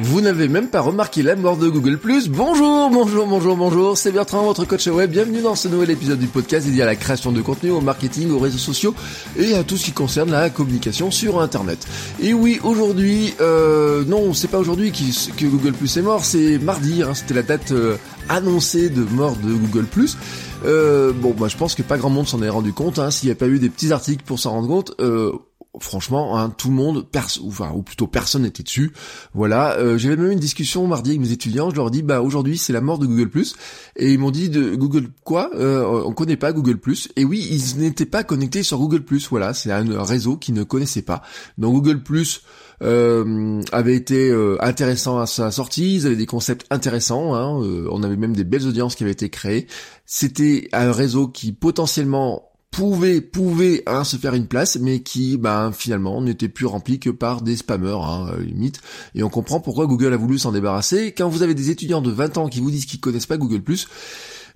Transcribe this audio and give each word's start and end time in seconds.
Vous 0.00 0.20
n'avez 0.20 0.46
même 0.46 0.68
pas 0.68 0.80
remarqué 0.80 1.24
la 1.24 1.34
mort 1.34 1.56
de 1.56 1.68
Google+. 1.68 1.98
Bonjour, 2.28 2.88
bonjour, 2.88 3.26
bonjour, 3.26 3.56
bonjour, 3.56 3.98
c'est 3.98 4.12
Bertrand, 4.12 4.44
votre 4.44 4.64
coach 4.64 4.86
web. 4.86 5.10
Bienvenue 5.10 5.42
dans 5.42 5.56
ce 5.56 5.66
nouvel 5.66 5.90
épisode 5.90 6.20
du 6.20 6.28
podcast 6.28 6.66
dédié 6.66 6.82
à 6.82 6.86
la 6.86 6.94
création 6.94 7.32
de 7.32 7.42
contenu, 7.42 7.72
au 7.72 7.80
marketing, 7.80 8.30
aux 8.30 8.38
réseaux 8.38 8.58
sociaux 8.58 8.94
et 9.36 9.56
à 9.56 9.64
tout 9.64 9.76
ce 9.76 9.86
qui 9.86 9.90
concerne 9.90 10.30
la 10.30 10.50
communication 10.50 11.10
sur 11.10 11.40
Internet. 11.40 11.84
Et 12.20 12.32
oui, 12.32 12.60
aujourd'hui, 12.62 13.34
euh, 13.40 14.04
non, 14.04 14.34
c'est 14.34 14.46
pas 14.46 14.58
aujourd'hui 14.58 14.92
que 14.92 15.46
Google+, 15.46 15.74
est 15.82 16.02
mort, 16.02 16.24
c'est 16.24 16.58
mardi, 16.58 17.02
hein, 17.02 17.14
c'était 17.14 17.34
la 17.34 17.42
date 17.42 17.72
euh, 17.72 17.96
annoncée 18.28 18.90
de 18.90 19.02
mort 19.02 19.34
de 19.34 19.52
Google+. 19.52 19.86
Euh, 20.64 21.12
bon, 21.12 21.34
bah, 21.36 21.48
je 21.48 21.56
pense 21.56 21.74
que 21.74 21.82
pas 21.82 21.98
grand 21.98 22.10
monde 22.10 22.28
s'en 22.28 22.40
est 22.42 22.48
rendu 22.48 22.72
compte, 22.72 23.00
hein, 23.00 23.10
s'il 23.10 23.28
n'y 23.28 23.32
a 23.32 23.36
pas 23.36 23.48
eu 23.48 23.58
des 23.58 23.68
petits 23.68 23.92
articles 23.92 24.22
pour 24.24 24.38
s'en 24.38 24.52
rendre 24.52 24.68
compte. 24.68 24.94
Euh, 25.00 25.32
franchement, 25.80 26.38
hein, 26.38 26.50
tout 26.50 26.68
le 26.68 26.74
monde, 26.74 27.06
ou, 27.40 27.82
plutôt 27.82 28.06
personne 28.06 28.42
n'était 28.42 28.62
dessus. 28.62 28.92
Voilà, 29.34 29.76
euh, 29.76 29.98
j'avais 29.98 30.16
même 30.16 30.32
une 30.32 30.38
discussion 30.38 30.86
mardi 30.86 31.10
avec 31.10 31.20
mes 31.20 31.32
étudiants. 31.32 31.70
Je 31.70 31.76
leur 31.76 31.90
dis, 31.90 32.02
bah 32.02 32.22
aujourd'hui 32.22 32.58
c'est 32.58 32.72
la 32.72 32.80
mort 32.80 32.98
de 32.98 33.06
Google 33.06 33.30
et 33.96 34.12
ils 34.12 34.18
m'ont 34.18 34.30
dit 34.30 34.48
de 34.48 34.74
Google 34.74 35.08
quoi 35.24 35.50
euh, 35.54 36.02
On 36.04 36.12
connaît 36.12 36.36
pas 36.36 36.52
Google 36.52 36.78
Et 37.16 37.24
oui, 37.24 37.46
ils 37.50 37.80
n'étaient 37.80 38.06
pas 38.06 38.24
connectés 38.24 38.62
sur 38.62 38.78
Google 38.78 39.04
Voilà, 39.30 39.54
c'est 39.54 39.70
un 39.70 40.02
réseau 40.02 40.36
qu'ils 40.36 40.54
ne 40.54 40.62
connaissaient 40.62 41.02
pas. 41.02 41.22
Donc 41.58 41.74
Google 41.74 42.02
euh, 42.82 43.60
avait 43.72 43.96
été 43.96 44.30
euh, 44.30 44.56
intéressant 44.60 45.18
à 45.18 45.26
sa 45.26 45.50
sortie, 45.50 45.96
ils 45.96 46.06
avaient 46.06 46.16
des 46.16 46.26
concepts 46.26 46.64
intéressants, 46.70 47.34
hein, 47.34 47.60
euh, 47.62 47.88
on 47.90 48.04
avait 48.04 48.16
même 48.16 48.36
des 48.36 48.44
belles 48.44 48.66
audiences 48.66 48.94
qui 48.94 49.02
avaient 49.02 49.12
été 49.12 49.30
créées. 49.30 49.66
C'était 50.06 50.68
un 50.72 50.92
réseau 50.92 51.28
qui 51.28 51.52
potentiellement 51.52 52.47
pouvait 52.70 53.20
pouvait 53.20 53.82
hein, 53.86 54.04
se 54.04 54.16
faire 54.16 54.34
une 54.34 54.46
place 54.46 54.78
mais 54.80 55.00
qui 55.00 55.36
ben 55.36 55.72
finalement 55.72 56.20
n'était 56.20 56.48
plus 56.48 56.66
rempli 56.66 57.00
que 57.00 57.10
par 57.10 57.42
des 57.42 57.56
spammers 57.56 58.04
hein, 58.04 58.30
euh, 58.32 58.42
limite 58.42 58.80
et 59.14 59.22
on 59.22 59.30
comprend 59.30 59.60
pourquoi 59.60 59.86
Google 59.86 60.12
a 60.12 60.16
voulu 60.16 60.38
s'en 60.38 60.52
débarrasser 60.52 61.12
quand 61.12 61.28
vous 61.28 61.42
avez 61.42 61.54
des 61.54 61.70
étudiants 61.70 62.02
de 62.02 62.10
20 62.10 62.38
ans 62.38 62.48
qui 62.48 62.60
vous 62.60 62.70
disent 62.70 62.86
qu'ils 62.86 63.00
connaissent 63.00 63.26
pas 63.26 63.38
Google 63.38 63.62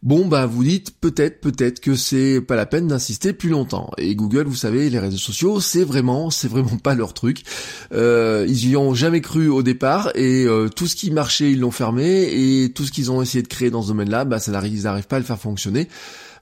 Bon 0.03 0.27
bah 0.27 0.47
vous 0.47 0.65
dites 0.65 0.99
peut-être 1.01 1.41
peut-être 1.41 1.79
que 1.79 1.95
c'est 1.95 2.41
pas 2.41 2.57
la 2.57 2.67
peine 2.67 2.89
d'insister 2.89 3.33
plus 3.33 3.51
longtemps. 3.51 3.93
Et 3.99 4.17
Google, 4.17 4.47
vous 4.49 4.57
savez, 4.57 4.91
les 4.91 4.99
réseaux 4.99 5.17
sociaux, 5.17 5.61
c'est 5.61 5.85
vraiment 5.85 6.29
c'est 6.29 6.49
vraiment 6.49 6.77
pas 6.77 6.97
leur 6.97 7.15
truc. 7.15 7.45
Euh, 7.93 8.45
ils 8.49 8.71
y 8.71 8.77
ont 8.77 8.95
jamais 8.95 9.21
cru 9.21 9.49
au 9.49 9.63
départ 9.63 10.11
et 10.17 10.45
euh, 10.45 10.69
tout 10.69 10.89
ce 10.89 10.97
qui 10.97 11.13
marchait 11.13 11.53
ils 11.53 11.61
l'ont 11.61 11.71
fermé 11.71 12.31
et 12.33 12.73
tout 12.73 12.85
ce 12.85 12.91
qu'ils 12.91 13.13
ont 13.13 13.23
essayé 13.23 13.43
de 13.43 13.49
créer 13.49 13.71
dans 13.71 13.83
ce 13.83 13.89
domaine-là, 13.89 14.25
bah 14.25 14.41
ça 14.41 14.51
n'arrive 14.51 14.75
ils 14.75 14.83
n'arrivent 14.83 15.07
pas 15.07 15.17
à 15.17 15.21
le 15.21 15.25
faire 15.25 15.39
fonctionner. 15.39 15.87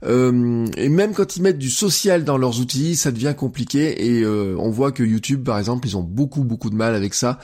Euh, 0.04 0.66
et 0.76 0.88
même 0.88 1.12
quand 1.12 1.36
ils 1.36 1.42
mettent 1.42 1.58
du 1.58 1.70
social 1.70 2.24
dans 2.24 2.38
leurs 2.38 2.60
outils, 2.60 2.96
ça 2.96 3.10
devient 3.10 3.34
compliqué. 3.36 4.06
Et 4.06 4.22
euh, 4.22 4.56
on 4.58 4.70
voit 4.70 4.92
que 4.92 5.02
YouTube, 5.02 5.44
par 5.44 5.58
exemple, 5.58 5.86
ils 5.86 5.96
ont 5.96 6.02
beaucoup 6.02 6.44
beaucoup 6.44 6.70
de 6.70 6.74
mal 6.74 6.94
avec 6.94 7.14
ça, 7.14 7.38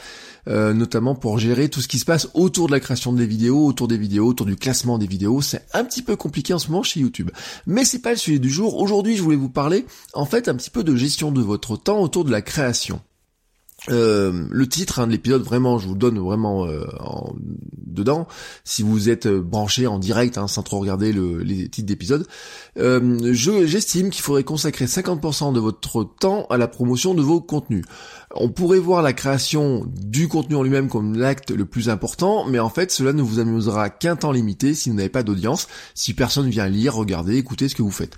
euh, 0.48 0.72
notamment 0.72 1.14
pour 1.14 1.38
gérer 1.38 1.68
tout 1.68 1.80
ce 1.80 1.88
qui 1.88 1.98
se 1.98 2.04
passe 2.04 2.28
autour 2.34 2.66
de 2.66 2.72
la 2.72 2.80
création 2.80 3.12
des 3.12 3.26
vidéos, 3.26 3.66
autour 3.66 3.88
des 3.88 3.98
vidéos, 3.98 4.26
autour 4.26 4.46
du 4.46 4.56
classement 4.56 4.98
des 4.98 5.06
vidéos. 5.06 5.42
C'est 5.42 5.62
un 5.72 5.84
petit 5.84 6.02
peu 6.02 6.16
compliqué 6.16 6.54
en 6.54 6.58
ce 6.58 6.68
moment 6.68 6.82
chez 6.82 7.00
YouTube. 7.00 7.30
Mais 7.66 7.84
c'est 7.84 8.00
pas 8.00 8.10
le 8.10 8.16
sujet 8.16 8.38
du 8.38 8.50
jour. 8.50 8.76
Aujourd'hui, 8.76 9.16
je 9.16 9.22
voulais 9.22 9.36
vous 9.36 9.50
parler 9.50 9.86
en 10.14 10.26
fait 10.26 10.48
un 10.48 10.54
petit 10.54 10.70
peu 10.70 10.84
de 10.84 10.96
gestion 10.96 11.32
de 11.32 11.40
votre 11.40 11.76
temps 11.76 12.00
autour 12.00 12.24
de 12.24 12.30
la 12.30 12.42
création. 12.42 13.00
Euh, 13.90 14.46
le 14.50 14.68
titre 14.68 14.98
hein, 14.98 15.06
de 15.06 15.12
l'épisode 15.12 15.42
vraiment 15.42 15.78
je 15.78 15.86
vous 15.86 15.94
donne 15.94 16.18
vraiment 16.18 16.66
euh, 16.66 16.86
en, 17.00 17.34
dedans. 17.86 18.26
Si 18.64 18.82
vous 18.82 19.08
êtes 19.08 19.26
euh, 19.26 19.40
branché 19.40 19.86
en 19.86 19.98
direct 19.98 20.38
hein, 20.38 20.48
sans 20.48 20.62
trop 20.62 20.80
regarder 20.80 21.12
le, 21.12 21.38
les 21.42 21.68
titres 21.68 21.86
d'épisode 21.86 22.26
j'estime 22.76 24.10
qu'il 24.10 24.22
faudrait 24.22 24.44
consacrer 24.44 24.86
50% 24.86 25.52
de 25.52 25.60
votre 25.60 26.04
temps 26.18 26.46
à 26.50 26.56
la 26.56 26.68
promotion 26.68 27.14
de 27.14 27.22
vos 27.22 27.40
contenus 27.40 27.84
on 28.40 28.48
pourrait 28.48 28.78
voir 28.78 29.02
la 29.02 29.12
création 29.12 29.86
du 29.86 30.28
contenu 30.28 30.56
en 30.56 30.62
lui-même 30.62 30.88
comme 30.88 31.16
l'acte 31.16 31.50
le 31.50 31.64
plus 31.64 31.88
important, 31.88 32.44
mais 32.44 32.58
en 32.58 32.68
fait 32.68 32.90
cela 32.90 33.12
ne 33.12 33.22
vous 33.22 33.38
amusera 33.38 33.90
qu'un 33.90 34.16
temps 34.16 34.32
limité 34.32 34.74
si 34.74 34.90
vous 34.90 34.96
n'avez 34.96 35.08
pas 35.08 35.22
d'audience, 35.22 35.68
si 35.94 36.14
personne 36.14 36.48
vient 36.48 36.68
lire, 36.68 36.94
regarder, 36.94 37.36
écouter 37.36 37.68
ce 37.68 37.74
que 37.74 37.82
vous 37.82 37.90
faites. 37.90 38.16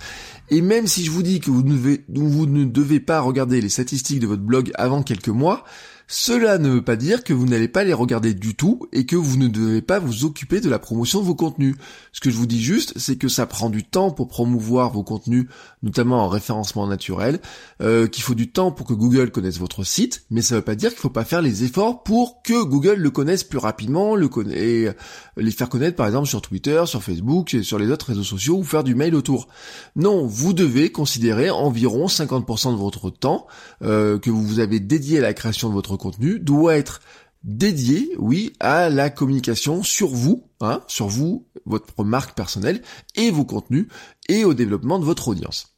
Et 0.51 0.63
même 0.63 0.87
si 0.87 1.05
je 1.05 1.11
vous 1.11 1.23
dis 1.23 1.41
que 1.41 1.51
vous 1.51 1.63
ne, 1.63 1.77
vous 2.09 2.47
ne 2.47 2.65
devez 2.65 3.01
pas 3.01 3.21
regarder 3.21 3.61
les 3.61 3.69
statistiques 3.69 4.21
de 4.21 4.27
votre 4.27 4.43
blog 4.43 4.71
avant 4.75 5.03
quelques 5.03 5.29
mois, 5.29 5.65
cela 6.11 6.57
ne 6.57 6.71
veut 6.71 6.83
pas 6.83 6.97
dire 6.97 7.23
que 7.23 7.35
vous 7.35 7.45
n'allez 7.45 7.69
pas 7.69 7.85
les 7.85 7.93
regarder 7.93 8.33
du 8.33 8.57
tout 8.57 8.89
et 8.95 9.05
que 9.05 9.15
vous 9.15 9.37
ne 9.37 9.47
devez 9.47 9.83
pas 9.83 9.99
vous 9.99 10.25
occuper 10.25 10.63
de 10.63 10.71
la 10.71 10.79
promotion 10.79 11.21
de 11.21 11.27
vos 11.27 11.35
contenus. 11.35 11.77
Ce 12.13 12.21
que 12.21 12.31
je 12.31 12.37
vous 12.37 12.47
dis 12.47 12.63
juste, 12.63 12.95
c'est 12.97 13.17
que 13.17 13.29
ça 13.29 13.45
prend 13.45 13.69
du 13.69 13.85
temps 13.85 14.11
pour 14.11 14.27
promouvoir 14.27 14.91
vos 14.91 15.03
contenus, 15.03 15.49
notamment 15.83 16.25
en 16.25 16.29
référencement 16.29 16.87
naturel, 16.87 17.41
euh, 17.83 18.07
qu'il 18.07 18.23
faut 18.23 18.35
du 18.35 18.51
temps 18.51 18.73
pour 18.73 18.87
que 18.87 18.95
Google 18.95 19.31
connaisse 19.31 19.59
votre 19.59 19.85
site, 19.85 20.25
mais 20.31 20.41
ça 20.41 20.55
ne 20.55 20.61
veut 20.61 20.65
pas 20.65 20.77
dire 20.77 20.89
qu'il 20.89 20.99
ne 20.99 21.03
faut 21.03 21.11
pas 21.11 21.27
faire 21.27 21.43
les 21.43 21.65
efforts 21.65 22.03
pour 22.03 22.41
que 22.43 22.65
Google 22.65 22.95
le 22.95 23.11
connaisse 23.11 23.45
plus 23.45 23.59
rapidement, 23.59 24.17
le 24.17 24.31
et 24.55 24.89
les 25.37 25.51
faire 25.51 25.69
connaître 25.69 25.97
par 25.97 26.07
exemple 26.07 26.29
sur 26.29 26.41
Twitter, 26.41 26.83
sur 26.87 27.03
Facebook, 27.03 27.55
sur 27.63 27.79
les 27.79 27.91
autres 27.91 28.07
réseaux 28.07 28.25
sociaux 28.25 28.57
ou 28.57 28.65
faire 28.65 28.83
du 28.83 28.95
mail 28.95 29.15
autour. 29.15 29.49
Non, 29.95 30.27
vous 30.27 30.55
devez 30.55 30.91
considérer 30.91 31.51
environ 31.51 32.07
50% 32.07 32.73
de 32.73 32.79
votre 32.79 33.11
temps 33.11 33.47
euh, 33.83 34.19
que 34.19 34.31
vous 34.31 34.61
avez 34.61 34.81
dédié 34.81 35.19
à 35.19 35.23
la 35.23 35.35
création 35.35 35.69
de 35.69 35.75
votre 35.75 35.98
contenu 35.99 36.41
doit 36.41 36.77
être 36.77 37.03
dédié, 37.45 38.15
oui, 38.19 38.53
à 38.61 38.89
la 38.89 39.11
communication 39.11 39.83
sur 39.83 40.09
vous, 40.09 40.49
hein, 40.61 40.83
sur 40.89 41.09
vous, 41.09 41.47
votre 41.67 42.05
marque 42.05 42.35
personnelle 42.35 42.83
et 43.15 43.31
vos 43.31 43.45
contenus 43.45 43.89
et 44.29 44.45
au 44.45 44.55
développement 44.55 44.99
de 44.99 45.05
votre 45.05 45.29
audience. 45.29 45.78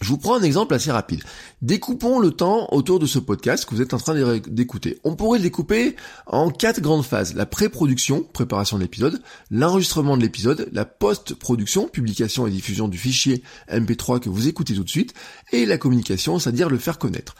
Je 0.00 0.10
vous 0.10 0.18
prends 0.18 0.38
un 0.38 0.42
exemple 0.42 0.74
assez 0.74 0.92
rapide. 0.92 1.24
Découpons 1.60 2.20
le 2.20 2.30
temps 2.30 2.68
autour 2.70 3.00
de 3.00 3.06
ce 3.06 3.18
podcast 3.18 3.64
que 3.64 3.74
vous 3.74 3.82
êtes 3.82 3.94
en 3.94 3.98
train 3.98 4.38
d'écouter. 4.46 5.00
On 5.02 5.16
pourrait 5.16 5.40
le 5.40 5.42
découper 5.42 5.96
en 6.28 6.50
quatre 6.50 6.80
grandes 6.80 7.04
phases. 7.04 7.34
La 7.34 7.46
pré-production, 7.46 8.22
préparation 8.22 8.76
de 8.76 8.82
l'épisode, 8.82 9.20
l'enregistrement 9.50 10.16
de 10.16 10.22
l'épisode, 10.22 10.68
la 10.70 10.84
post-production, 10.84 11.88
publication 11.88 12.46
et 12.46 12.50
diffusion 12.50 12.86
du 12.86 12.96
fichier 12.96 13.42
MP3 13.68 14.20
que 14.20 14.28
vous 14.28 14.46
écoutez 14.46 14.74
tout 14.74 14.84
de 14.84 14.88
suite, 14.88 15.14
et 15.50 15.66
la 15.66 15.78
communication, 15.78 16.38
c'est-à-dire 16.38 16.70
le 16.70 16.78
faire 16.78 16.98
connaître. 16.98 17.34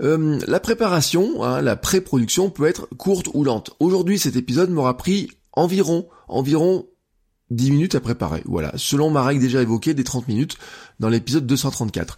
Euh, 0.00 0.40
la 0.46 0.60
préparation, 0.60 1.44
hein, 1.44 1.60
la 1.60 1.76
pré-production 1.76 2.48
peut 2.48 2.64
être 2.64 2.88
courte 2.96 3.28
ou 3.34 3.44
lente. 3.44 3.72
Aujourd'hui, 3.80 4.18
cet 4.18 4.34
épisode 4.36 4.70
m'aura 4.70 4.96
pris 4.96 5.28
environ, 5.52 6.08
environ 6.28 6.86
10 7.50 7.70
minutes 7.70 7.94
à 7.94 8.00
préparer. 8.00 8.42
Voilà, 8.44 8.72
selon 8.76 9.10
ma 9.10 9.22
règle 9.22 9.40
déjà 9.40 9.62
évoquée 9.62 9.94
des 9.94 10.04
30 10.04 10.28
minutes 10.28 10.56
dans 11.00 11.08
l'épisode 11.08 11.46
234. 11.46 12.16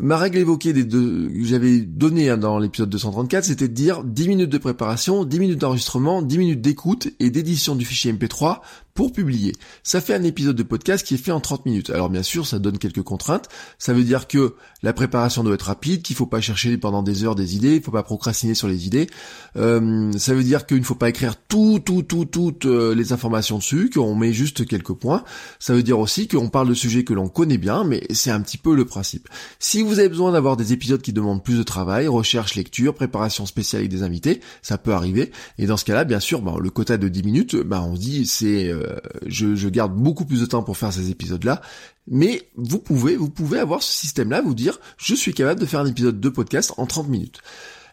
Ma 0.00 0.16
règle 0.16 0.38
évoquée 0.38 0.72
des 0.72 0.82
deux, 0.82 1.28
que 1.28 1.44
j'avais 1.44 1.78
donnée 1.78 2.28
hein, 2.28 2.36
dans 2.36 2.58
l'épisode 2.58 2.90
234, 2.90 3.44
c'était 3.44 3.68
de 3.68 3.74
dire 3.74 4.02
10 4.02 4.28
minutes 4.28 4.50
de 4.50 4.58
préparation, 4.58 5.24
10 5.24 5.38
minutes 5.38 5.60
d'enregistrement, 5.60 6.20
10 6.20 6.38
minutes 6.38 6.60
d'écoute 6.60 7.08
et 7.20 7.30
d'édition 7.30 7.76
du 7.76 7.84
fichier 7.84 8.12
MP3 8.12 8.60
pour 8.94 9.12
publier. 9.12 9.52
Ça 9.82 10.00
fait 10.00 10.14
un 10.14 10.22
épisode 10.22 10.54
de 10.54 10.62
podcast 10.62 11.04
qui 11.04 11.14
est 11.14 11.18
fait 11.18 11.32
en 11.32 11.40
30 11.40 11.66
minutes. 11.66 11.90
Alors 11.90 12.10
bien 12.10 12.22
sûr, 12.22 12.46
ça 12.46 12.60
donne 12.60 12.78
quelques 12.78 13.02
contraintes. 13.02 13.48
Ça 13.76 13.92
veut 13.92 14.04
dire 14.04 14.28
que 14.28 14.54
la 14.84 14.92
préparation 14.92 15.42
doit 15.42 15.54
être 15.54 15.62
rapide, 15.62 16.02
qu'il 16.02 16.14
faut 16.14 16.26
pas 16.26 16.40
chercher 16.40 16.78
pendant 16.78 17.02
des 17.02 17.24
heures 17.24 17.34
des 17.34 17.56
idées, 17.56 17.74
il 17.74 17.82
faut 17.82 17.90
pas 17.90 18.04
procrastiner 18.04 18.54
sur 18.54 18.68
les 18.68 18.86
idées. 18.86 19.08
Euh, 19.56 20.12
ça 20.16 20.32
veut 20.32 20.44
dire 20.44 20.64
qu'il 20.64 20.78
ne 20.78 20.84
faut 20.84 20.94
pas 20.94 21.08
écrire 21.08 21.34
tout, 21.36 21.80
tout, 21.84 22.02
tout, 22.02 22.24
toutes 22.24 22.66
euh, 22.66 22.94
les 22.94 23.12
informations 23.12 23.58
dessus, 23.58 23.90
qu'on 23.92 24.14
met 24.14 24.32
juste 24.32 24.64
quelques 24.64 24.92
points. 24.92 25.24
Ça 25.58 25.74
veut 25.74 25.82
dire 25.82 25.98
aussi 25.98 26.28
qu'on 26.28 26.48
parle 26.48 26.68
de 26.68 26.74
sujets 26.74 27.02
que 27.02 27.14
l'on 27.14 27.28
connaît 27.28 27.58
bien, 27.58 27.82
mais 27.82 28.06
c'est 28.10 28.30
un 28.30 28.40
petit 28.42 28.58
peu 28.58 28.76
le 28.76 28.84
principe. 28.84 29.28
Si 29.58 29.82
vous 29.82 29.98
avez 29.98 30.08
besoin 30.08 30.30
d'avoir 30.30 30.56
des 30.56 30.72
épisodes 30.72 31.02
qui 31.02 31.12
demandent 31.12 31.42
plus 31.42 31.58
de 31.58 31.64
travail, 31.64 32.06
recherche, 32.06 32.54
lecture, 32.54 32.94
préparation 32.94 33.44
spéciale 33.44 33.80
avec 33.80 33.90
des 33.90 34.04
invités, 34.04 34.40
ça 34.62 34.78
peut 34.78 34.92
arriver. 34.92 35.32
Et 35.58 35.66
dans 35.66 35.76
ce 35.76 35.84
cas-là, 35.84 36.04
bien 36.04 36.20
sûr, 36.20 36.40
le 36.60 36.70
quota 36.70 36.96
de 36.96 37.08
10 37.08 37.22
minutes, 37.24 37.56
ben, 37.56 37.80
on 37.80 37.94
dit 37.94 38.26
c'est 38.26 38.70
euh, 38.84 38.96
euh, 38.96 38.96
je, 39.26 39.68
garde 39.68 39.94
beaucoup 39.94 40.24
plus 40.24 40.40
de 40.40 40.46
temps 40.46 40.62
pour 40.62 40.76
faire 40.76 40.92
ces 40.92 41.10
épisodes-là. 41.10 41.60
Mais 42.06 42.50
vous 42.56 42.78
pouvez, 42.78 43.16
vous 43.16 43.30
pouvez 43.30 43.58
avoir 43.58 43.82
ce 43.82 43.92
système-là, 43.92 44.42
vous 44.42 44.54
dire, 44.54 44.78
je 44.96 45.14
suis 45.14 45.34
capable 45.34 45.60
de 45.60 45.66
faire 45.66 45.80
un 45.80 45.86
épisode 45.86 46.20
de 46.20 46.28
podcast 46.28 46.72
en 46.76 46.86
30 46.86 47.08
minutes. 47.08 47.40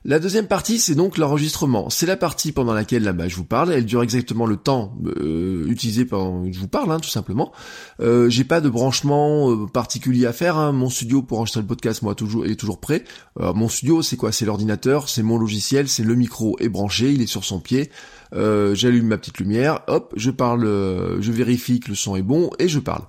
La 0.04 0.18
deuxième 0.18 0.48
partie, 0.48 0.80
c'est 0.80 0.96
donc 0.96 1.20
l'enregistrement. 1.20 1.92
C'est 1.92 2.08
la 2.08 2.18
partie 2.18 2.52
pendant 2.52 2.74
laquelle 2.74 3.04
là, 3.04 3.14
bas 3.14 3.28
je 3.28 3.36
vous 3.36 3.44
parle. 3.44 3.72
Elle 3.72 3.86
dure 3.86 4.02
exactement 4.02 4.48
le 4.48 4.58
temps 4.58 4.98
euh, 5.06 5.68
utilisé 5.68 6.06
pendant 6.06 6.44
que 6.44 6.52
je 6.52 6.60
vous 6.60 6.68
parle, 6.68 6.92
hein, 6.92 7.00
tout 7.00 7.10
simplement. 7.10 7.52
Euh, 8.00 8.28
J'ai 8.28 8.44
pas 8.44 8.62
de 8.62 8.70
branchement 8.70 9.52
euh, 9.52 9.68
particulier 9.68 10.26
à 10.26 10.34
faire. 10.34 10.58
Hein. 10.58 10.72
Mon 10.72 10.90
studio 10.90 11.22
pour 11.22 11.38
enregistrer 11.38 11.62
le 11.62 11.68
podcast, 11.68 12.02
moi, 12.02 12.16
toujours 12.16 12.48
est 12.48 12.56
toujours 12.56 12.80
prêt. 12.80 13.04
Mon 13.40 13.70
studio, 13.70 14.02
c'est 14.02 14.18
quoi? 14.18 14.32
C'est 14.32 14.46
l'ordinateur, 14.46 15.08
c'est 15.08 15.24
mon 15.24 15.38
logiciel, 15.38 15.88
c'est 15.88 16.04
le 16.04 16.16
micro 16.16 16.58
est 16.60 16.70
branché, 16.70 17.12
il 17.12 17.22
est 17.22 17.28
sur 17.28 17.44
son 17.44 17.60
pied. 17.60 17.92
Euh, 18.34 18.74
j'allume 18.74 19.08
ma 19.08 19.18
petite 19.18 19.38
lumière, 19.38 19.82
hop, 19.88 20.14
je 20.16 20.32
parle, 20.32 20.64
je 21.20 21.32
vérifie 21.32 21.80
que 21.80 21.90
le 21.90 21.96
son 21.96 22.16
est 22.16 22.22
bon 22.22 22.50
et 22.60 22.68
je 22.68 22.80
parle. 22.80 23.04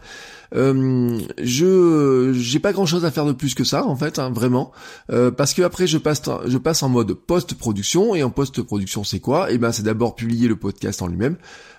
Euh, 0.55 1.19
je 1.43 2.33
j'ai 2.35 2.59
pas 2.59 2.73
grand 2.73 2.87
chose 2.87 3.05
à 3.05 3.11
faire 3.11 3.25
de 3.25 3.33
plus 3.33 3.55
que 3.55 3.65
ça 3.65 3.87
en 3.87 3.97
fait, 3.97 4.19
hein, 4.19 4.31
vraiment, 4.31 4.73
euh, 5.11 5.31
parce 5.31 5.55
que 5.55 5.63
après 5.63 5.87
je 5.87 5.99
passe 5.99 6.23
je 6.47 6.59
passe 6.59 6.83
en 6.83 6.89
mode 6.89 7.15
post-production 7.15 8.15
et 8.15 8.23
en 8.23 8.31
post-production 8.31 9.05
c'est 9.05 9.21
quoi? 9.21 9.51
Eh 9.51 9.59
ben 9.59 9.73
c'est 9.73 9.83
d'abord 9.83 10.15
publier 10.15 10.49
le 10.49 10.57
podcast 10.57 11.03
en 11.03 11.07
lui-même. 11.07 11.37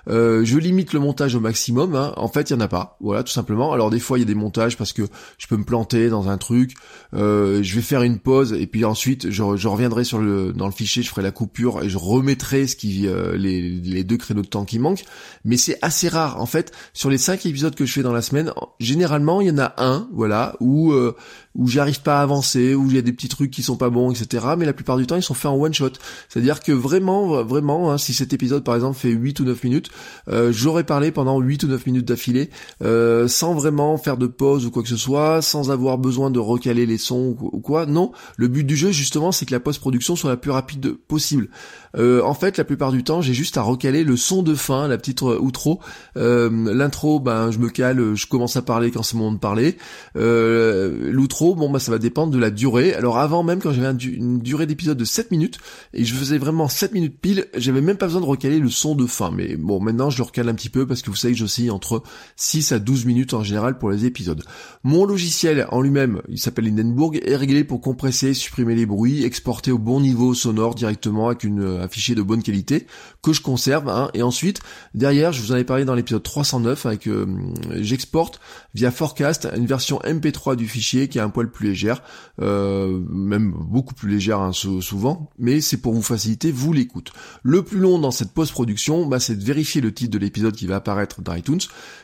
Euh, 0.10 0.44
je 0.44 0.58
limite 0.58 0.94
le 0.94 1.00
montage 1.00 1.36
au 1.36 1.40
maximum. 1.40 1.96
Hein. 1.96 2.14
En 2.18 2.28
fait, 2.28 2.50
il 2.50 2.54
y 2.54 2.56
en 2.56 2.60
a 2.60 2.68
pas. 2.68 2.98
Voilà, 3.00 3.24
tout 3.24 3.32
simplement. 3.32 3.72
Alors 3.74 3.90
des 3.90 4.00
fois, 4.00 4.18
il 4.18 4.22
y 4.22 4.24
a 4.24 4.28
des 4.28 4.36
montages 4.36 4.78
parce 4.78 4.94
que 4.94 5.04
je 5.38 5.48
peux 5.48 5.58
me 5.58 5.64
planter 5.64 6.10
dans 6.10 6.30
un 6.30 6.38
truc. 6.38 6.74
Euh, 7.14 7.64
je 7.64 7.76
vais 7.76 7.82
faire 7.82 8.04
une 8.04 8.20
pause 8.20 8.54
et 8.54 8.68
puis 8.68 8.86
ensuite, 8.86 9.30
je, 9.30 9.44
reviendrai 9.44 10.04
sur 10.04 10.20
le 10.20 10.54
dans 10.54 10.66
le 10.66 10.72
fichier, 10.72 11.04
je 11.04 11.10
ferai 11.10 11.22
la 11.22 11.32
coupure 11.32 11.84
et 11.84 11.90
je 11.90 11.98
remettrai 11.98 12.68
ce 12.68 12.76
qui 12.76 13.08
euh, 13.08 13.38
les, 13.38 13.62
les 13.62 14.04
deux 14.04 14.18
créneaux 14.18 14.42
de 14.42 14.48
temps 14.48 14.66
qui 14.66 14.80
manquent. 14.80 15.06
Mais 15.46 15.58
c'est 15.58 15.78
assez 15.82 16.10
rare. 16.10 16.40
En 16.42 16.46
fait, 16.46 16.72
sur 16.94 17.10
les 17.10 17.18
cinq 17.18 17.46
épisodes 17.46 17.76
que 17.76 17.86
je 17.86 17.94
fais 17.94 18.04
dans 18.04 18.14
la 18.14 18.22
semaine, 18.22 18.52
généralement, 18.80 19.42
il 19.42 19.48
y 19.48 19.52
en 19.52 19.60
a 19.60 19.74
un, 19.78 20.08
voilà, 20.14 20.56
où 20.60 20.92
euh, 20.92 21.16
où 21.56 21.68
j'arrive 21.68 22.02
pas 22.02 22.20
à 22.20 22.24
avancer, 22.24 22.74
où 22.74 22.88
il 22.90 22.96
y 22.96 23.00
a 23.00 23.02
des 23.02 23.14
petits 23.14 23.30
trucs 23.30 23.52
qui 23.52 23.64
sont 23.64 23.78
pas 23.78 23.90
bons, 23.90 24.12
etc. 24.12 24.46
Mais 24.58 24.66
la 24.66 24.74
plupart 24.74 24.98
du 24.98 25.06
temps, 25.06 25.16
ils 25.16 25.24
sont 25.24 25.34
faits 25.34 25.52
en 25.52 25.56
one 25.56 25.74
shot. 25.74 25.92
C'est-à-dire 26.28 26.62
que 26.62 26.72
vraiment, 26.72 27.44
vraiment, 27.44 27.92
hein, 27.92 27.98
si 27.98 28.14
cet 28.14 28.34
épisode 28.34 28.64
par 28.64 28.76
exemple 28.76 28.98
fait 28.98 29.10
8 29.10 29.40
ou 29.40 29.46
9 29.46 29.64
minutes, 29.64 29.90
euh, 30.28 30.52
j'aurais 30.52 30.84
parlé 30.84 31.12
pendant 31.12 31.40
8 31.40 31.64
ou 31.64 31.68
9 31.68 31.86
minutes 31.88 32.08
d'affilée, 32.08 32.50
euh, 32.82 33.28
sans 33.28 33.54
vraiment 33.54 33.98
faire 33.98 34.18
de 34.18 34.28
pause 34.28 34.66
ou 34.66 34.72
quoi 34.72 34.84
que 34.84 34.90
ce 34.90 34.98
soit, 34.98 35.42
sans 35.42 35.72
avoir 35.72 35.98
besoin 35.98 36.32
de 36.32 36.40
recaler 36.40 36.86
les 36.86 36.98
sons 36.98 37.36
ou 37.40 37.60
quoi. 37.60 37.86
Non, 37.86 38.12
le 38.38 38.48
but 38.48 38.64
du 38.64 38.76
jeu 38.76 38.92
justement, 38.92 39.32
c'est 39.32 39.46
que 39.46 39.52
la 39.52 39.60
post-production 39.60 40.16
soit 40.16 40.30
la 40.30 40.38
plus 40.38 40.52
rapide 40.52 40.94
possible. 41.08 41.50
Euh, 41.96 42.22
en 42.24 42.34
fait, 42.34 42.58
la 42.58 42.64
plupart 42.64 42.92
du 42.92 43.04
temps, 43.04 43.22
j'ai 43.22 43.34
juste 43.34 43.58
à 43.58 43.62
recaler 43.62 44.04
le 44.04 44.18
son 44.18 44.42
de 44.42 44.56
fin, 44.56 44.88
la 44.88 44.98
petite 44.98 45.22
outro. 45.22 45.80
L'intro, 46.16 47.20
ben, 47.20 47.52
je 47.52 47.60
me 47.60 47.70
cale, 47.70 48.16
je 48.16 48.28
commence 48.28 48.56
à 48.56 48.62
parler 48.62 48.92
quand 48.92 49.04
c'est 49.04 49.16
mon 49.16 49.26
moment 49.26 49.36
de 49.36 49.40
parler. 49.40 49.78
L'outro 50.16 51.56
bon 51.56 51.70
bah 51.70 51.80
ça 51.80 51.92
va 51.92 51.98
dépendre 51.98 52.32
de 52.32 52.40
la 52.40 52.52
durée. 52.52 52.94
Alors 52.94 53.18
avant 53.18 53.44
même 53.44 53.60
quand 53.60 53.72
j'avais 53.72 53.92
une 54.06 54.40
durée 54.40 54.66
d'épisode 54.66 54.98
de 54.98 55.06
7 55.06 55.32
minutes 55.32 55.58
et 55.94 56.06
je 56.06 56.14
faisais 56.14 56.38
vraiment 56.38 56.68
7 56.68 56.94
minutes 56.94 57.20
pile, 57.20 57.48
j'avais 57.56 57.82
même 57.82 57.98
pas 57.98 58.06
besoin 58.06 58.22
de 58.22 58.26
recaler 58.26 58.60
le 58.60 58.70
son 58.70 58.96
de 58.96 59.06
fin. 59.06 59.32
Mais 59.32 59.56
bon 59.56 59.80
maintenant 59.84 60.10
je 60.10 60.18
le 60.18 60.24
recale 60.24 60.50
un 60.50 60.54
petit 60.54 60.70
peu 60.70 60.88
parce 60.88 61.02
que 61.02 61.10
vous 61.10 61.16
savez 61.16 61.34
que 61.34 61.40
j'oscille 61.40 61.72
entre 61.72 62.04
6 62.36 62.72
à 62.72 62.80
12 62.80 63.06
minutes 63.06 63.34
en 63.34 63.44
général 63.44 63.78
pour 63.78 63.92
les 63.92 64.06
épisodes. 64.06 64.44
Mon 64.84 65.06
logiciel 65.06 65.68
en 65.72 65.82
lui-même, 65.82 66.22
il 66.30 66.40
s'appelle 66.40 66.68
Hindenburg, 66.68 67.20
est 67.24 67.36
réglé 67.36 67.64
pour 67.64 67.82
compresser, 67.82 68.34
supprimer 68.34 68.76
les 68.76 68.86
bruits, 68.86 69.24
exporter 69.24 69.72
au 69.72 69.78
bon 69.78 70.00
niveau 70.00 70.34
sonore 70.34 70.76
directement 70.76 71.28
avec 71.28 71.44
une, 71.44 71.64
un 71.64 71.88
fichier 71.88 72.16
de 72.16 72.22
bonne 72.22 72.44
qualité 72.44 72.88
que 73.22 73.34
je 73.34 73.42
conserve. 73.42 73.90
Hein. 73.90 74.10
et 74.14 74.24
ensuite 74.24 74.60
derrière, 74.94 75.34
je 75.34 75.42
vous 75.42 75.52
en 75.52 75.56
ai 75.56 75.64
parlé 75.64 75.86
dans 75.86 75.96
l'épisode 75.96 76.24
309 76.24 76.86
avec 76.86 77.08
euh, 77.08 77.26
j'exporte 77.72 78.40
via 78.74 78.92
Forecast 78.92 79.48
une 79.56 79.66
version 79.66 80.00
MP3 80.00 80.56
du 80.56 80.68
fichier 80.68 81.08
qui 81.08 81.20
a 81.20 81.24
un 81.24 81.30
poil 81.30 81.52
plus 81.52 81.68
légère, 81.70 82.02
euh, 82.42 83.02
même 83.10 83.54
beaucoup 83.58 83.94
plus 83.94 84.10
légère 84.10 84.40
hein, 84.40 84.52
souvent, 84.54 85.30
mais 85.38 85.62
c'est 85.62 85.78
pour 85.78 85.94
vous 85.94 86.02
faciliter 86.02 86.52
vous 86.52 86.74
l'écoute. 86.74 87.12
Le 87.44 87.64
plus 87.64 87.80
long 87.80 88.00
dans 88.00 88.12
cette 88.12 88.32
post-production, 88.32 89.06
bah, 89.06 89.20
c'est 89.20 89.36
de 89.36 89.44
vérifier 89.44 89.73
le 89.82 89.94
titre 89.94 90.12
de 90.12 90.18
l'épisode 90.18 90.56
qui 90.56 90.68
va 90.68 90.78
apparaître 90.78 91.22
dans 91.22 91.34
iTunes, 91.36 91.60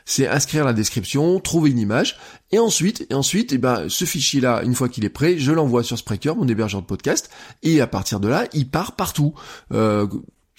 c'est 0.06 0.27
inscrire 0.27 0.66
la 0.66 0.74
description, 0.74 1.39
trouver 1.39 1.71
une 1.71 1.80
image, 1.80 2.18
et 2.51 2.60
ensuite, 2.60 3.06
et 3.10 3.13
ensuite, 3.13 3.51
et 3.51 3.56
eh 3.56 3.57
ben, 3.57 3.89
ce 3.89 4.06
fichier-là, 4.06 4.63
une 4.63 4.75
fois 4.75 4.89
qu'il 4.89 5.06
est 5.06 5.10
prêt, 5.10 5.38
je 5.38 5.51
l'envoie 5.51 5.83
sur 5.83 5.98
Spreaker, 5.98 6.36
mon 6.36 6.48
hébergeur 6.48 6.81
de 6.81 6.88
podcast, 6.88 7.30
et 7.63 7.81
à 7.81 7.88
partir 7.88 8.19
de 8.19 8.27
là, 8.27 8.45
il 8.54 8.69
part 8.69 8.95
partout. 8.95 9.33
Euh, 9.74 10.07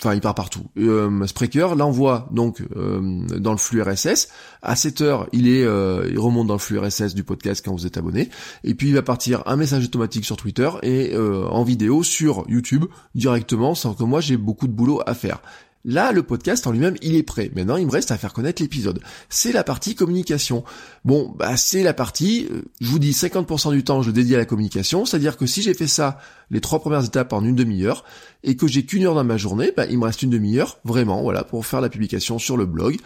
Enfin, 0.01 0.15
il 0.15 0.23
part 0.23 0.35
partout. 0.35 0.65
Euh, 0.79 1.27
Spreaker 1.27 1.75
l'envoie 1.75 2.27
donc 2.33 2.63
euh, 2.75 3.27
dans 3.39 3.53
le 3.53 3.59
flux 3.59 3.83
RSS. 3.83 4.29
À 4.63 4.75
7 4.75 5.03
heures, 5.03 5.29
il 5.33 5.47
est, 5.47 5.63
euh, 5.63 6.09
il 6.11 6.19
remonte 6.19 6.47
dans 6.47 6.55
le 6.55 6.59
flux 6.59 6.79
RSS 6.79 7.15
du 7.15 7.23
podcast 7.23 7.63
quand 7.63 7.73
vous 7.73 7.85
êtes 7.85 7.99
abonné. 7.99 8.31
Et 8.65 8.75
puis 8.75 8.89
il 8.89 8.95
va 8.95 9.03
partir 9.03 9.43
un 9.45 9.57
message 9.57 9.85
automatique 9.85 10.25
sur 10.25 10.39
Twitter 10.39 10.71
et 10.83 11.15
euh, 11.15 11.47
en 11.49 11.65
vidéo 11.65 12.03
sur 12.03 12.47
YouTube 12.49 12.87
directement, 13.15 13.75
sans 13.75 13.93
que 13.93 14.03
moi 14.03 14.23
j'ai 14.23 14.39
beaucoup 14.39 14.69
de 14.69 14.73
boulot 14.73 15.03
à 15.05 15.13
faire. 15.13 15.43
Là, 15.85 16.13
le 16.13 16.23
podcast 16.23 16.67
en 16.67 16.73
lui-même, 16.73 16.97
il 17.01 17.15
est 17.15 17.23
prêt. 17.23 17.51
Maintenant, 17.55 17.77
il 17.77 17.87
me 17.87 17.91
reste 17.91 18.11
à 18.11 18.19
faire 18.19 18.35
connaître 18.35 18.61
l'épisode. 18.61 19.01
C'est 19.31 19.53
la 19.53 19.65
partie 19.65 19.95
communication. 19.95 20.63
Bon, 21.07 21.35
bah 21.39 21.57
c'est 21.57 21.83
la 21.83 21.95
partie, 21.95 22.49
euh, 22.51 22.63
je 22.83 22.89
vous 22.89 22.99
dis 22.99 23.13
50% 23.13 23.73
du 23.73 23.83
temps 23.83 24.03
je 24.03 24.11
dédie 24.11 24.35
à 24.35 24.39
la 24.39 24.45
communication, 24.45 25.07
c'est-à-dire 25.07 25.39
que 25.39 25.47
si 25.47 25.63
j'ai 25.63 25.73
fait 25.73 25.87
ça 25.87 26.19
les 26.51 26.61
trois 26.61 26.81
premières 26.81 27.05
étapes 27.05 27.33
en 27.33 27.43
une 27.43 27.55
demi-heure, 27.55 28.05
et 28.43 28.57
que 28.57 28.67
j'ai 28.67 28.85
qu'une 28.85 29.05
heure 29.05 29.15
dans 29.15 29.25
ma 29.25 29.37
journée, 29.37 29.73
bah, 29.77 29.87
il 29.87 29.99
me 29.99 30.05
reste 30.05 30.23
une 30.23 30.31
demi-heure, 30.31 30.79
vraiment, 30.85 31.23
voilà, 31.23 31.45
pour 31.45 31.67
faire 31.67 31.81
la 31.81 31.89
publication 31.89 32.39
sur 32.39 32.57
le 32.57 32.67
blog, 32.67 32.97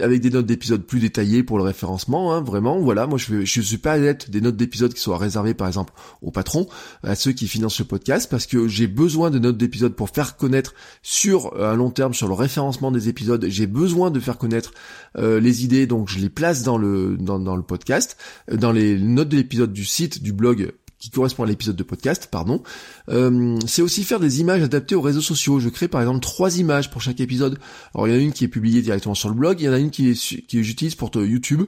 avec 0.00 0.20
des 0.20 0.30
notes 0.30 0.46
d'épisodes 0.46 0.82
plus 0.82 1.00
détaillées 1.00 1.42
pour 1.42 1.58
le 1.58 1.64
référencement, 1.64 2.32
hein, 2.34 2.40
vraiment, 2.40 2.80
voilà, 2.80 3.06
moi 3.06 3.18
je, 3.18 3.44
je 3.44 3.60
suis 3.60 3.78
pas 3.78 3.92
adepte 3.92 4.30
des 4.30 4.40
notes 4.40 4.56
d'épisodes 4.56 4.92
qui 4.92 5.00
soient 5.00 5.18
réservées 5.18 5.54
par 5.54 5.66
exemple 5.66 5.92
aux 6.22 6.30
patrons, 6.30 6.68
à 7.02 7.14
ceux 7.14 7.32
qui 7.32 7.48
financent 7.48 7.78
le 7.78 7.84
podcast, 7.84 8.30
parce 8.30 8.46
que 8.46 8.68
j'ai 8.68 8.86
besoin 8.86 9.30
de 9.30 9.38
notes 9.38 9.56
d'épisodes 9.58 9.94
pour 9.94 10.10
faire 10.10 10.36
connaître 10.36 10.74
sur 11.02 11.54
euh, 11.54 11.72
un 11.72 11.74
long 11.74 11.90
terme, 11.90 12.14
sur 12.14 12.28
le 12.28 12.34
référencement 12.34 12.92
des 12.92 13.08
épisodes, 13.08 13.44
j'ai 13.48 13.66
besoin 13.66 14.10
de 14.10 14.20
faire 14.20 14.38
connaître 14.38 14.72
euh, 15.18 15.40
les 15.40 15.64
idées, 15.64 15.86
donc 15.86 16.08
je 16.08 16.18
les 16.18 16.30
place 16.30 16.62
dans 16.62 16.78
le, 16.78 17.16
dans, 17.18 17.38
dans 17.38 17.56
le 17.56 17.62
podcast, 17.62 18.16
dans 18.50 18.72
les 18.72 18.98
notes 18.98 19.28
de 19.28 19.36
l'épisode 19.36 19.72
du 19.72 19.84
site, 19.84 20.22
du 20.22 20.32
blog 20.32 20.72
qui 21.04 21.10
correspond 21.10 21.42
à 21.42 21.46
l'épisode 21.46 21.76
de 21.76 21.82
podcast, 21.82 22.28
pardon. 22.30 22.62
Euh, 23.10 23.58
c'est 23.66 23.82
aussi 23.82 24.04
faire 24.04 24.20
des 24.20 24.40
images 24.40 24.62
adaptées 24.62 24.94
aux 24.94 25.02
réseaux 25.02 25.20
sociaux. 25.20 25.60
Je 25.60 25.68
crée 25.68 25.86
par 25.86 26.00
exemple 26.00 26.20
trois 26.20 26.58
images 26.58 26.90
pour 26.90 27.02
chaque 27.02 27.20
épisode. 27.20 27.58
Alors 27.94 28.08
il 28.08 28.14
y 28.14 28.16
en 28.16 28.18
a 28.18 28.22
une 28.22 28.32
qui 28.32 28.44
est 28.44 28.48
publiée 28.48 28.80
directement 28.80 29.14
sur 29.14 29.28
le 29.28 29.34
blog, 29.34 29.60
il 29.60 29.66
y 29.66 29.68
en 29.68 29.74
a 29.74 29.78
une 29.78 29.90
qui 29.90 30.08
est 30.08 30.14
qui 30.46 30.64
j'utilise 30.64 30.94
pour 30.94 31.10
YouTube, 31.14 31.64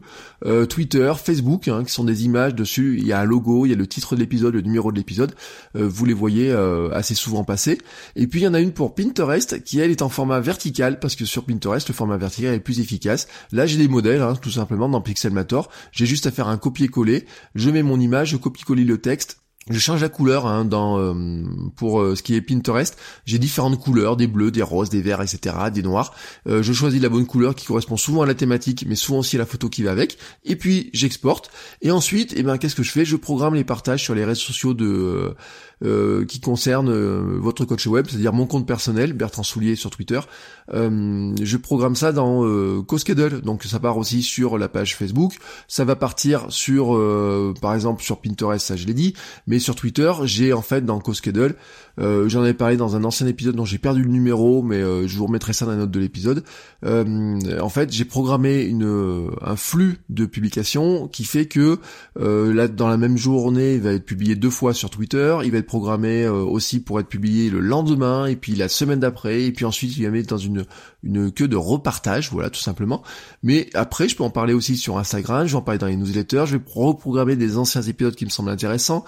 euh, 0.46 0.64
Twitter, 0.64 1.12
Facebook, 1.22 1.68
hein, 1.68 1.84
qui 1.84 1.92
sont 1.92 2.04
des 2.04 2.24
images 2.24 2.54
dessus. 2.54 2.96
Il 2.98 3.06
y 3.06 3.12
a 3.12 3.20
un 3.20 3.24
logo, 3.24 3.66
il 3.66 3.68
y 3.68 3.72
a 3.74 3.76
le 3.76 3.86
titre 3.86 4.14
de 4.14 4.20
l'épisode, 4.20 4.54
le 4.54 4.62
numéro 4.62 4.90
de 4.90 4.96
l'épisode. 4.96 5.34
Euh, 5.76 5.86
vous 5.86 6.06
les 6.06 6.14
voyez 6.14 6.50
assez 6.92 7.14
souvent 7.14 7.44
passer. 7.44 7.76
Et 8.14 8.26
puis 8.26 8.40
il 8.40 8.44
y 8.44 8.48
en 8.48 8.54
a 8.54 8.60
une 8.60 8.72
pour 8.72 8.94
Pinterest 8.94 9.62
qui 9.64 9.80
elle 9.80 9.90
est 9.90 10.00
en 10.00 10.08
format 10.08 10.40
vertical 10.40 10.98
parce 10.98 11.14
que 11.14 11.26
sur 11.26 11.44
Pinterest 11.44 11.86
le 11.86 11.94
format 11.94 12.16
vertical 12.16 12.54
est 12.54 12.60
plus 12.60 12.80
efficace. 12.80 13.28
Là 13.52 13.66
j'ai 13.66 13.76
des 13.76 13.88
modèles 13.88 14.22
hein, 14.22 14.34
tout 14.40 14.50
simplement 14.50 14.88
dans 14.88 15.02
Pixelmator. 15.02 15.68
J'ai 15.92 16.06
juste 16.06 16.26
à 16.26 16.30
faire 16.30 16.48
un 16.48 16.56
copier-coller. 16.56 17.26
Je 17.54 17.68
mets 17.68 17.82
mon 17.82 18.00
image, 18.00 18.30
je 18.30 18.38
copie-coller 18.38 18.84
le 18.84 18.96
texte 18.96 19.25
je 19.68 19.78
change 19.80 20.00
la 20.00 20.08
couleur 20.08 20.46
hein, 20.46 20.64
dans 20.64 20.98
euh, 21.00 21.12
pour 21.74 22.00
euh, 22.00 22.14
ce 22.14 22.22
qui 22.22 22.36
est 22.36 22.40
Pinterest. 22.40 22.96
J'ai 23.24 23.38
différentes 23.38 23.80
couleurs, 23.80 24.16
des 24.16 24.28
bleus, 24.28 24.52
des 24.52 24.62
roses, 24.62 24.90
des 24.90 25.02
verts, 25.02 25.22
etc., 25.22 25.56
des 25.74 25.82
noirs. 25.82 26.14
Euh, 26.46 26.62
je 26.62 26.72
choisis 26.72 27.02
la 27.02 27.08
bonne 27.08 27.26
couleur 27.26 27.54
qui 27.56 27.66
correspond 27.66 27.96
souvent 27.96 28.22
à 28.22 28.26
la 28.26 28.34
thématique, 28.34 28.84
mais 28.86 28.94
souvent 28.94 29.18
aussi 29.18 29.34
à 29.36 29.40
la 29.40 29.46
photo 29.46 29.68
qui 29.68 29.82
va 29.82 29.90
avec. 29.90 30.18
Et 30.44 30.54
puis 30.54 30.90
j'exporte. 30.92 31.50
Et 31.82 31.90
ensuite, 31.90 32.32
eh 32.36 32.44
ben 32.44 32.58
qu'est-ce 32.58 32.76
que 32.76 32.84
je 32.84 32.92
fais? 32.92 33.04
Je 33.04 33.16
programme 33.16 33.54
les 33.54 33.64
partages 33.64 34.04
sur 34.04 34.14
les 34.14 34.24
réseaux 34.24 34.40
sociaux 34.40 34.72
de 34.72 35.34
euh, 35.84 36.24
qui 36.24 36.40
concerne 36.40 36.88
euh, 36.88 37.36
votre 37.38 37.66
coach 37.66 37.86
web, 37.86 38.06
c'est-à-dire 38.08 38.32
mon 38.32 38.46
compte 38.46 38.66
personnel, 38.66 39.12
Bertrand 39.12 39.42
Soulier 39.42 39.76
sur 39.76 39.90
Twitter. 39.90 40.20
Euh, 40.72 41.34
je 41.42 41.56
programme 41.58 41.94
ça 41.94 42.12
dans 42.12 42.40
CoSchedule, 42.82 43.42
donc 43.42 43.62
ça 43.64 43.78
part 43.78 43.98
aussi 43.98 44.22
sur 44.22 44.56
la 44.56 44.70
page 44.70 44.96
Facebook. 44.96 45.34
Ça 45.68 45.84
va 45.84 45.94
partir 45.94 46.46
sur, 46.48 46.98
par 47.60 47.74
exemple, 47.74 48.02
sur 48.02 48.22
Pinterest, 48.22 48.66
ça 48.66 48.74
je 48.74 48.86
l'ai 48.86 48.94
dit, 48.94 49.12
mais 49.46 49.58
sur 49.58 49.74
Twitter, 49.74 50.10
j'ai 50.24 50.54
en 50.54 50.62
fait 50.62 50.82
dans 50.84 50.98
CoSchedule, 50.98 51.56
j'en 51.98 52.40
avais 52.40 52.54
parlé 52.54 52.78
dans 52.78 52.96
un 52.96 53.04
ancien 53.04 53.26
épisode 53.26 53.54
dont 53.54 53.66
j'ai 53.66 53.78
perdu 53.78 54.02
le 54.02 54.08
numéro, 54.08 54.62
mais 54.62 54.80
je 55.06 55.16
vous 55.18 55.26
remettrai 55.26 55.52
ça 55.52 55.66
dans 55.66 55.72
la 55.72 55.78
note 55.78 55.90
de 55.90 56.00
l'épisode. 56.00 56.42
en 56.84 57.68
fait, 57.68 57.92
j'ai 57.92 58.06
programmé 58.06 58.62
une, 58.62 59.28
un 59.42 59.56
flux 59.56 59.98
de 60.08 60.24
publication 60.24 61.06
qui 61.06 61.24
fait 61.24 61.46
que 61.46 61.78
là, 62.16 62.66
dans 62.66 62.88
la 62.88 62.96
même 62.96 63.18
journée, 63.18 63.74
il 63.74 63.82
va 63.82 63.92
être 63.92 64.06
publié 64.06 64.36
deux 64.36 64.50
fois 64.50 64.72
sur 64.72 64.90
Twitter, 64.90 65.36
il 65.44 65.52
va 65.52 65.58
être 65.58 65.65
programmé 65.66 66.24
euh, 66.24 66.32
aussi 66.32 66.80
pour 66.80 67.00
être 67.00 67.08
publié 67.08 67.50
le 67.50 67.60
lendemain 67.60 68.26
et 68.26 68.36
puis 68.36 68.54
la 68.54 68.68
semaine 68.68 69.00
d'après 69.00 69.42
et 69.42 69.52
puis 69.52 69.64
ensuite 69.64 69.96
il 69.96 70.04
va 70.04 70.10
mettre 70.10 70.28
dans 70.28 70.38
une 70.38 70.64
une 71.06 71.30
queue 71.30 71.48
de 71.48 71.56
repartage, 71.56 72.30
voilà 72.30 72.50
tout 72.50 72.60
simplement. 72.60 73.02
Mais 73.42 73.70
après 73.74 74.08
je 74.08 74.16
peux 74.16 74.24
en 74.24 74.30
parler 74.30 74.52
aussi 74.52 74.76
sur 74.76 74.98
Instagram, 74.98 75.46
je 75.46 75.52
vais 75.52 75.58
en 75.58 75.62
parler 75.62 75.78
dans 75.78 75.86
les 75.86 75.96
newsletters, 75.96 76.44
je 76.46 76.56
vais 76.56 76.62
reprogrammer 76.66 77.36
des 77.36 77.56
anciens 77.56 77.82
épisodes 77.82 78.14
qui 78.14 78.24
me 78.24 78.30
semblent 78.30 78.50
intéressants. 78.50 79.04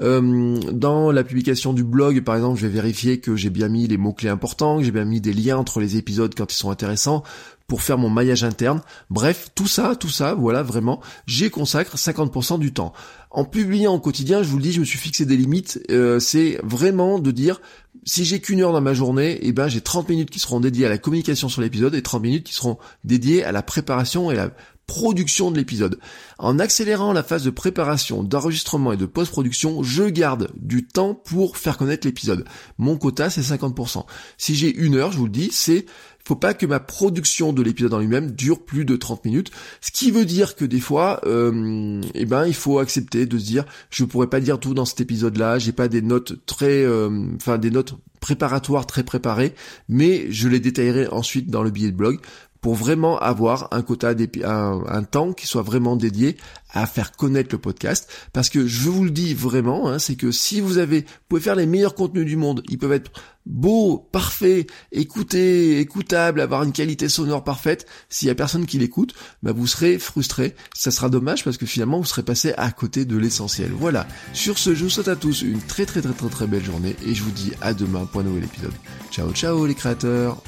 Euh, 0.00 0.58
dans 0.72 1.10
la 1.10 1.24
publication 1.24 1.72
du 1.72 1.84
blog 1.84 2.22
par 2.22 2.36
exemple, 2.36 2.58
je 2.58 2.66
vais 2.66 2.72
vérifier 2.72 3.20
que 3.20 3.36
j'ai 3.36 3.50
bien 3.50 3.68
mis 3.68 3.86
les 3.86 3.96
mots 3.96 4.12
clés 4.12 4.30
importants, 4.30 4.78
que 4.78 4.84
j'ai 4.84 4.92
bien 4.92 5.04
mis 5.04 5.20
des 5.20 5.32
liens 5.32 5.58
entre 5.58 5.80
les 5.80 5.96
épisodes 5.96 6.34
quand 6.34 6.52
ils 6.52 6.56
sont 6.56 6.70
intéressants 6.70 7.22
pour 7.70 7.82
faire 7.82 7.98
mon 7.98 8.10
maillage 8.10 8.42
interne. 8.42 8.80
Bref, 9.10 9.50
tout 9.54 9.68
ça, 9.68 9.94
tout 9.94 10.08
ça, 10.08 10.34
voilà, 10.34 10.64
vraiment, 10.64 11.00
j'y 11.28 11.50
consacre 11.50 11.96
50% 11.96 12.58
du 12.58 12.72
temps. 12.72 12.92
En 13.30 13.44
publiant 13.44 13.94
au 13.94 14.00
quotidien, 14.00 14.42
je 14.42 14.48
vous 14.48 14.56
le 14.56 14.64
dis, 14.64 14.72
je 14.72 14.80
me 14.80 14.84
suis 14.84 14.98
fixé 14.98 15.24
des 15.24 15.36
limites. 15.36 15.80
Euh, 15.88 16.18
c'est 16.18 16.58
vraiment 16.64 17.20
de 17.20 17.30
dire, 17.30 17.60
si 18.04 18.24
j'ai 18.24 18.40
qu'une 18.40 18.60
heure 18.62 18.72
dans 18.72 18.80
ma 18.80 18.94
journée, 18.94 19.38
eh 19.42 19.52
ben 19.52 19.68
j'ai 19.68 19.80
30 19.80 20.08
minutes 20.08 20.30
qui 20.30 20.38
seront 20.38 20.60
dédiées 20.60 20.86
à 20.86 20.88
la 20.88 20.98
communication 20.98 21.48
sur 21.48 21.60
l'épisode 21.60 21.94
et 21.94 22.02
30 22.02 22.22
minutes 22.22 22.46
qui 22.46 22.54
seront 22.54 22.78
dédiées 23.04 23.44
à 23.44 23.52
la 23.52 23.62
préparation 23.62 24.30
et 24.30 24.36
la 24.36 24.50
production 24.90 25.52
de 25.52 25.56
l'épisode. 25.56 26.00
En 26.40 26.58
accélérant 26.58 27.12
la 27.12 27.22
phase 27.22 27.44
de 27.44 27.50
préparation, 27.50 28.24
d'enregistrement 28.24 28.90
et 28.90 28.96
de 28.96 29.06
post-production, 29.06 29.84
je 29.84 30.02
garde 30.02 30.50
du 30.56 30.84
temps 30.84 31.14
pour 31.14 31.56
faire 31.56 31.78
connaître 31.78 32.08
l'épisode. 32.08 32.44
Mon 32.76 32.96
quota, 32.96 33.30
c'est 33.30 33.40
50%. 33.40 34.04
Si 34.36 34.56
j'ai 34.56 34.74
une 34.74 34.96
heure, 34.96 35.12
je 35.12 35.18
vous 35.18 35.26
le 35.26 35.30
dis, 35.30 35.50
c'est 35.52 35.86
faut 36.24 36.34
pas 36.34 36.54
que 36.54 36.66
ma 36.66 36.80
production 36.80 37.52
de 37.52 37.62
l'épisode 37.62 37.94
en 37.94 38.00
lui-même 38.00 38.32
dure 38.32 38.64
plus 38.64 38.84
de 38.84 38.96
30 38.96 39.24
minutes. 39.24 39.52
Ce 39.80 39.92
qui 39.92 40.10
veut 40.10 40.24
dire 40.24 40.56
que 40.56 40.64
des 40.64 40.80
fois, 40.80 41.20
euh, 41.24 42.00
eh 42.14 42.26
ben, 42.26 42.46
il 42.46 42.54
faut 42.54 42.80
accepter 42.80 43.26
de 43.26 43.38
se 43.38 43.44
dire, 43.44 43.64
je 43.90 44.04
pourrais 44.04 44.26
pas 44.26 44.40
dire 44.40 44.58
tout 44.58 44.74
dans 44.74 44.84
cet 44.84 45.00
épisode-là, 45.00 45.60
j'ai 45.60 45.72
pas 45.72 45.86
des 45.86 46.02
notes 46.02 46.34
très, 46.46 46.84
euh, 46.84 47.26
enfin 47.36 47.58
des 47.58 47.70
notes 47.70 47.94
préparatoires 48.20 48.86
très 48.86 49.02
préparées, 49.02 49.54
mais 49.88 50.30
je 50.30 50.48
les 50.48 50.60
détaillerai 50.60 51.06
ensuite 51.08 51.48
dans 51.48 51.62
le 51.62 51.70
billet 51.70 51.90
de 51.90 51.96
blog 51.96 52.20
pour 52.60 52.74
vraiment 52.74 53.18
avoir 53.18 53.68
un 53.72 53.82
quota, 53.82 54.14
un, 54.44 55.02
temps 55.04 55.32
qui 55.32 55.46
soit 55.46 55.62
vraiment 55.62 55.96
dédié 55.96 56.36
à 56.72 56.86
faire 56.86 57.12
connaître 57.12 57.48
le 57.52 57.58
podcast. 57.58 58.10
Parce 58.32 58.48
que 58.48 58.66
je 58.66 58.88
vous 58.90 59.04
le 59.04 59.10
dis 59.10 59.34
vraiment, 59.34 59.88
hein, 59.88 59.98
c'est 59.98 60.16
que 60.16 60.30
si 60.30 60.60
vous 60.60 60.78
avez, 60.78 61.00
vous 61.00 61.06
pouvez 61.28 61.40
faire 61.40 61.56
les 61.56 61.66
meilleurs 61.66 61.94
contenus 61.94 62.26
du 62.26 62.36
monde, 62.36 62.62
ils 62.68 62.78
peuvent 62.78 62.92
être 62.92 63.10
beaux, 63.46 64.08
parfaits, 64.12 64.70
écoutés, 64.92 65.80
écoutables, 65.80 66.40
avoir 66.40 66.62
une 66.62 66.72
qualité 66.72 67.08
sonore 67.08 67.44
parfaite. 67.44 67.86
S'il 68.08 68.28
y 68.28 68.30
a 68.30 68.34
personne 68.34 68.66
qui 68.66 68.78
l'écoute, 68.78 69.14
bah 69.42 69.52
vous 69.52 69.66
serez 69.66 69.98
frustré. 69.98 70.54
Ça 70.74 70.90
sera 70.90 71.08
dommage 71.08 71.44
parce 71.44 71.56
que 71.56 71.66
finalement 71.66 71.98
vous 71.98 72.04
serez 72.04 72.22
passé 72.22 72.52
à 72.56 72.70
côté 72.70 73.04
de 73.04 73.16
l'essentiel. 73.16 73.72
Voilà. 73.72 74.06
Sur 74.34 74.58
ce, 74.58 74.74
je 74.74 74.84
vous 74.84 74.90
souhaite 74.90 75.08
à 75.08 75.16
tous 75.16 75.42
une 75.42 75.60
très 75.60 75.86
très 75.86 76.02
très 76.02 76.12
très 76.12 76.28
très 76.28 76.46
belle 76.46 76.64
journée 76.64 76.94
et 77.04 77.14
je 77.14 77.22
vous 77.22 77.30
dis 77.30 77.52
à 77.60 77.74
demain 77.74 78.04
pour 78.04 78.20
un 78.20 78.24
nouvel 78.24 78.44
épisode. 78.44 78.74
Ciao 79.10 79.32
ciao 79.32 79.66
les 79.66 79.74
créateurs. 79.74 80.42